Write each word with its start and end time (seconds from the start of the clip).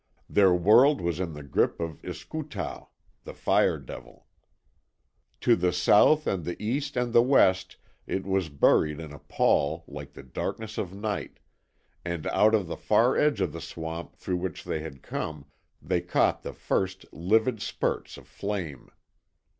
Their 0.27 0.51
world 0.51 0.99
was 0.99 1.19
in 1.19 1.33
the 1.33 1.43
grip 1.43 1.79
of 1.79 2.01
Iskootao 2.01 2.87
(the 3.23 3.35
Fire 3.35 3.77
Devil). 3.77 4.25
To 5.41 5.55
the 5.55 5.71
south 5.71 6.25
and 6.25 6.43
the 6.43 6.59
east 6.59 6.97
and 6.97 7.13
the 7.13 7.21
west 7.21 7.75
it 8.07 8.25
was 8.25 8.49
buried 8.49 8.99
in 8.99 9.13
a 9.13 9.19
pall 9.19 9.83
like 9.87 10.13
the 10.13 10.23
darkness 10.23 10.79
of 10.79 10.91
night, 10.95 11.37
and 12.03 12.25
out 12.25 12.55
of 12.55 12.65
the 12.65 12.77
far 12.77 13.15
edge 13.15 13.41
of 13.41 13.53
the 13.53 13.61
swamp 13.61 14.15
through 14.15 14.37
which 14.37 14.63
they 14.63 14.79
had 14.79 15.03
come 15.03 15.45
they 15.83 16.01
caught 16.01 16.41
the 16.41 16.53
first 16.53 17.05
livid 17.11 17.61
spurts 17.61 18.17
of 18.17 18.27
flame. 18.27 18.89